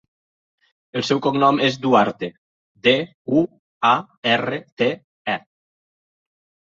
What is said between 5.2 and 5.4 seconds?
e.